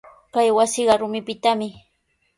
[0.33, 1.69] Kay wasiqa rumipitami.